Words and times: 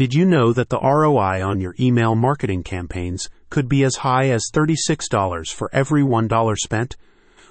Did 0.00 0.14
you 0.14 0.24
know 0.24 0.54
that 0.54 0.70
the 0.70 0.80
ROI 0.80 1.46
on 1.46 1.60
your 1.60 1.74
email 1.78 2.14
marketing 2.14 2.62
campaigns 2.62 3.28
could 3.50 3.68
be 3.68 3.84
as 3.84 3.96
high 3.96 4.30
as 4.30 4.48
$36 4.50 5.52
for 5.52 5.68
every 5.74 6.02
$1 6.02 6.56
spent? 6.56 6.96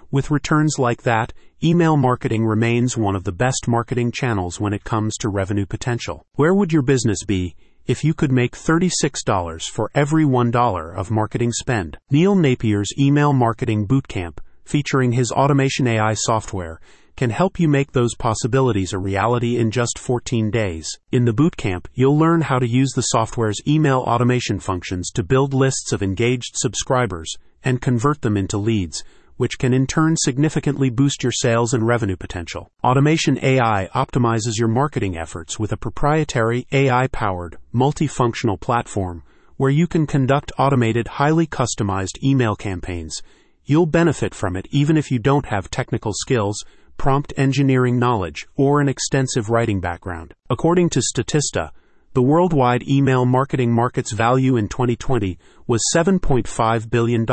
With 0.10 0.32
returns 0.32 0.80
like 0.80 1.04
that, 1.04 1.32
email 1.64 1.96
marketing 1.96 2.48
remains 2.48 2.98
one 2.98 3.16
of 3.16 3.24
the 3.24 3.32
best 3.32 3.68
marketing 3.68 4.12
channels 4.12 4.60
when 4.60 4.74
it 4.74 4.84
comes 4.84 5.16
to 5.18 5.30
revenue 5.30 5.68
potential. 5.68 6.26
Where 6.38 6.56
would 6.56 6.74
your 6.74 6.82
business 6.82 7.24
be 7.24 7.56
if 7.86 8.04
you 8.04 8.16
could 8.16 8.32
make 8.32 8.54
$36 8.54 9.70
for 9.70 9.92
every 9.94 10.26
$1 10.26 10.98
of 10.98 11.12
marketing 11.12 11.52
spend? 11.52 12.00
Neil 12.10 12.36
Napier's 12.36 12.92
Email 12.98 13.32
Marketing 13.32 13.88
Bootcamp, 13.88 14.40
featuring 14.66 15.12
his 15.12 15.32
automation 15.32 15.86
AI 15.86 16.16
software, 16.16 16.80
can 17.20 17.32
help 17.32 17.60
you 17.60 17.68
make 17.68 17.92
those 17.92 18.16
possibilities 18.16 18.94
a 18.94 18.98
reality 18.98 19.58
in 19.58 19.70
just 19.72 20.00
14 20.00 20.50
days. 20.50 20.88
In 21.12 21.26
the 21.26 21.34
bootcamp, 21.34 21.86
you'll 21.94 22.18
learn 22.18 22.40
how 22.40 22.60
to 22.60 22.66
use 22.66 22.94
the 22.96 23.02
software's 23.02 23.60
email 23.68 24.00
automation 24.08 24.58
functions 24.58 25.12
to 25.12 25.22
build 25.22 25.54
lists 25.54 25.92
of 25.92 26.02
engaged 26.02 26.54
subscribers 26.56 27.36
and 27.62 27.82
convert 27.82 28.22
them 28.22 28.38
into 28.38 28.58
leads 28.58 29.04
which 29.36 29.58
can 29.58 29.74
in 29.74 29.88
turn 29.88 30.16
significantly 30.18 30.90
boost 30.90 31.24
your 31.24 31.32
sales 31.32 31.74
and 31.74 31.88
revenue 31.88 32.18
potential. 32.18 32.70
Automation 32.84 33.38
AI 33.42 33.90
optimizes 33.96 34.58
your 34.58 34.68
marketing 34.68 35.18
efforts 35.18 35.58
with 35.58 35.72
a 35.72 35.78
proprietary 35.78 36.68
AI 36.74 37.08
powered, 37.08 37.58
multifunctional 37.74 38.60
platform 38.60 39.24
where 39.56 39.70
you 39.70 39.88
can 39.88 40.08
conduct 40.08 40.54
automated, 40.58 41.08
highly 41.08 41.48
customized 41.48 42.22
email 42.24 42.56
campaigns. 42.56 43.22
You'll 43.66 43.86
benefit 43.86 44.34
from 44.34 44.56
it 44.56 44.68
even 44.72 44.98
if 44.98 45.12
you 45.12 45.20
don't 45.20 45.46
have 45.46 45.70
technical 45.70 46.12
skills, 46.14 46.64
prompt 47.00 47.34
engineering 47.38 47.98
knowledge, 47.98 48.48
or 48.56 48.80
an 48.80 48.88
extensive 48.88 49.50
writing 49.50 49.80
background. 49.80 50.36
According 50.52 50.90
to 50.92 51.00
Statista, 51.00 51.72
the 52.14 52.22
worldwide 52.22 52.88
email 52.88 53.26
marketing 53.26 53.72
market's 53.72 54.12
value 54.12 54.58
in 54.58 54.68
2020 54.68 55.40
was 55.66 55.82
$7.5 55.96 56.90
billion 56.90 57.26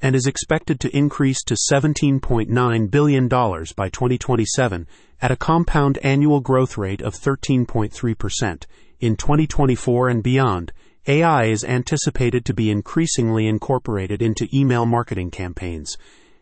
and 0.00 0.14
is 0.14 0.26
expected 0.26 0.78
to 0.80 0.96
increase 0.96 1.42
to 1.44 1.56
$17.9 1.72 2.90
billion 2.90 3.28
by 3.28 3.88
2027 3.88 4.86
at 5.20 5.30
a 5.30 5.36
compound 5.36 5.98
annual 6.02 6.40
growth 6.40 6.78
rate 6.78 7.02
of 7.02 7.14
13.3%. 7.14 8.64
In 9.00 9.16
2024 9.16 10.08
and 10.08 10.22
beyond, 10.22 10.72
AI 11.08 11.44
is 11.44 11.64
anticipated 11.64 12.44
to 12.44 12.54
be 12.54 12.70
increasingly 12.70 13.46
incorporated 13.46 14.22
into 14.22 14.48
email 14.52 14.86
marketing 14.86 15.30
campaigns, 15.30 15.96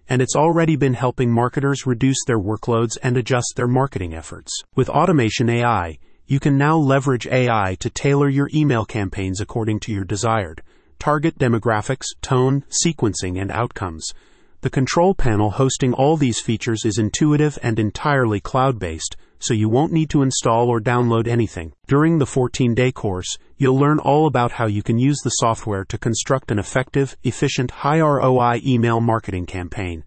and 0.08 0.20
it's 0.20 0.36
already 0.36 0.76
been 0.76 0.94
helping 0.94 1.30
marketers 1.30 1.86
reduce 1.86 2.24
their 2.26 2.38
workloads 2.38 2.98
and 3.02 3.16
adjust 3.16 3.54
their 3.56 3.68
marketing 3.68 4.14
efforts. 4.14 4.52
With 4.74 4.88
Automation 4.88 5.48
AI, 5.48 5.98
you 6.26 6.40
can 6.40 6.56
now 6.56 6.76
leverage 6.76 7.26
AI 7.26 7.76
to 7.80 7.90
tailor 7.90 8.28
your 8.28 8.48
email 8.54 8.84
campaigns 8.84 9.40
according 9.40 9.80
to 9.80 9.92
your 9.92 10.04
desired 10.04 10.62
target 10.98 11.38
demographics, 11.38 12.06
tone, 12.22 12.64
sequencing, 12.84 13.38
and 13.38 13.50
outcomes. 13.50 14.14
The 14.62 14.70
control 14.70 15.14
panel 15.14 15.50
hosting 15.50 15.92
all 15.92 16.16
these 16.16 16.40
features 16.40 16.86
is 16.86 16.96
intuitive 16.96 17.58
and 17.62 17.78
entirely 17.78 18.40
cloud 18.40 18.78
based, 18.78 19.16
so 19.44 19.54
you 19.54 19.68
won't 19.68 19.92
need 19.92 20.10
to 20.10 20.22
install 20.22 20.68
or 20.68 20.80
download 20.80 21.28
anything. 21.28 21.72
During 21.86 22.18
the 22.18 22.26
14 22.26 22.74
day 22.74 22.90
course, 22.90 23.36
you'll 23.58 23.78
learn 23.78 23.98
all 23.98 24.26
about 24.26 24.52
how 24.52 24.66
you 24.66 24.82
can 24.82 24.98
use 24.98 25.18
the 25.22 25.30
software 25.30 25.84
to 25.84 25.98
construct 25.98 26.50
an 26.50 26.58
effective, 26.58 27.16
efficient, 27.22 27.70
high 27.70 28.00
ROI 28.00 28.62
email 28.64 29.00
marketing 29.00 29.46
campaign. 29.46 30.04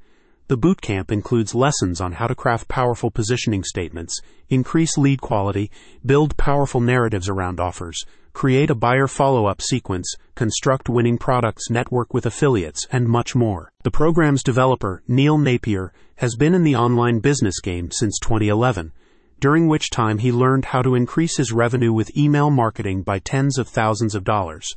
The 0.47 0.57
bootcamp 0.57 1.11
includes 1.11 1.53
lessons 1.53 1.99
on 1.99 2.13
how 2.13 2.27
to 2.27 2.33
craft 2.33 2.69
powerful 2.69 3.11
positioning 3.11 3.65
statements, 3.65 4.17
increase 4.49 4.97
lead 4.97 5.19
quality, 5.19 5.69
build 6.05 6.37
powerful 6.37 6.79
narratives 6.79 7.27
around 7.27 7.59
offers, 7.59 8.05
create 8.31 8.69
a 8.69 8.75
buyer 8.75 9.07
follow 9.07 9.45
up 9.45 9.61
sequence, 9.61 10.15
construct 10.35 10.87
winning 10.87 11.17
products, 11.17 11.69
network 11.69 12.13
with 12.13 12.25
affiliates, 12.25 12.87
and 12.91 13.07
much 13.07 13.35
more. 13.35 13.73
The 13.83 13.91
program's 13.91 14.41
developer, 14.41 15.03
Neil 15.07 15.37
Napier, 15.37 15.91
has 16.15 16.35
been 16.35 16.53
in 16.53 16.63
the 16.63 16.75
online 16.75 17.19
business 17.19 17.59
game 17.59 17.91
since 17.91 18.17
2011, 18.19 18.93
during 19.39 19.67
which 19.67 19.89
time 19.89 20.17
he 20.17 20.31
learned 20.31 20.65
how 20.65 20.81
to 20.81 20.95
increase 20.95 21.37
his 21.37 21.51
revenue 21.51 21.93
with 21.93 22.15
email 22.17 22.49
marketing 22.49 23.03
by 23.03 23.19
tens 23.19 23.57
of 23.57 23.67
thousands 23.67 24.15
of 24.15 24.23
dollars. 24.23 24.67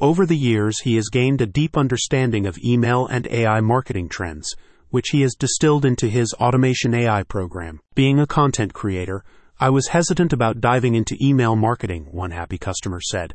Over 0.00 0.26
the 0.26 0.36
years, 0.36 0.80
he 0.80 0.96
has 0.96 1.08
gained 1.08 1.40
a 1.40 1.46
deep 1.46 1.76
understanding 1.76 2.46
of 2.46 2.58
email 2.58 3.06
and 3.06 3.26
AI 3.28 3.60
marketing 3.60 4.08
trends 4.08 4.54
which 4.92 5.08
he 5.08 5.22
has 5.22 5.34
distilled 5.34 5.86
into 5.86 6.06
his 6.06 6.34
Automation 6.34 6.92
AI 6.92 7.22
program. 7.22 7.80
Being 7.94 8.20
a 8.20 8.26
content 8.26 8.74
creator, 8.74 9.24
I 9.58 9.70
was 9.70 9.88
hesitant 9.88 10.34
about 10.34 10.60
diving 10.60 10.94
into 10.94 11.16
email 11.18 11.56
marketing, 11.56 12.08
one 12.10 12.30
happy 12.30 12.58
customer 12.58 13.00
said. 13.00 13.34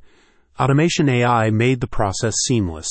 Automation 0.60 1.10
AI 1.10 1.50
made 1.50 1.82
the 1.82 1.88
process 1.88 2.36
seamless. 2.46 2.88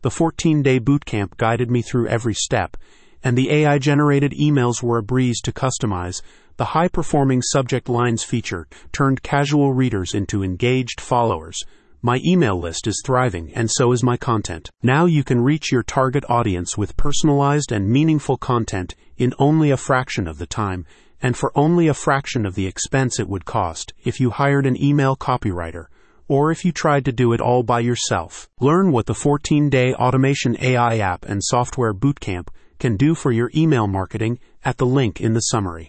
The 0.00 0.10
14 0.10 0.62
day 0.62 0.80
bootcamp 0.80 1.36
guided 1.36 1.70
me 1.70 1.82
through 1.82 2.08
every 2.08 2.32
step, 2.32 2.78
and 3.22 3.36
the 3.36 3.50
AI 3.50 3.78
generated 3.78 4.32
emails 4.32 4.82
were 4.82 4.96
a 4.96 5.02
breeze 5.02 5.42
to 5.42 5.52
customize. 5.52 6.22
The 6.56 6.66
high 6.66 6.88
performing 6.88 7.42
subject 7.42 7.88
lines 7.88 8.22
feature 8.22 8.66
turned 8.92 9.22
casual 9.22 9.72
readers 9.72 10.14
into 10.14 10.42
engaged 10.42 11.00
followers 11.00 11.62
my 12.06 12.20
email 12.24 12.56
list 12.56 12.86
is 12.86 13.02
thriving, 13.04 13.52
and 13.54 13.68
so 13.68 13.90
is 13.90 14.04
my 14.04 14.16
content. 14.16 14.70
Now 14.80 15.06
you 15.06 15.24
can 15.24 15.40
reach 15.40 15.72
your 15.72 15.82
target 15.82 16.24
audience 16.28 16.78
with 16.78 16.96
personalized 16.96 17.72
and 17.72 17.90
meaningful 17.90 18.36
content 18.36 18.94
in 19.16 19.34
only 19.40 19.72
a 19.72 19.76
fraction 19.76 20.28
of 20.28 20.38
the 20.38 20.46
time, 20.46 20.86
and 21.20 21.36
for 21.36 21.50
only 21.56 21.88
a 21.88 21.94
fraction 21.94 22.46
of 22.46 22.54
the 22.54 22.66
expense 22.66 23.18
it 23.18 23.28
would 23.28 23.44
cost 23.44 23.92
if 24.04 24.20
you 24.20 24.30
hired 24.30 24.66
an 24.66 24.80
email 24.80 25.16
copywriter 25.16 25.86
or 26.28 26.52
if 26.52 26.64
you 26.64 26.70
tried 26.70 27.04
to 27.06 27.12
do 27.12 27.32
it 27.32 27.40
all 27.40 27.64
by 27.64 27.80
yourself. 27.80 28.48
Learn 28.60 28.92
what 28.92 29.06
the 29.06 29.14
14 29.14 29.68
day 29.68 29.92
automation 29.94 30.56
AI 30.60 30.98
app 30.98 31.24
and 31.24 31.42
software 31.42 31.92
bootcamp 31.92 32.48
can 32.78 32.96
do 32.96 33.14
for 33.16 33.32
your 33.32 33.50
email 33.56 33.86
marketing 33.86 34.38
at 34.64 34.76
the 34.76 34.86
link 34.86 35.20
in 35.20 35.32
the 35.32 35.40
summary. 35.40 35.84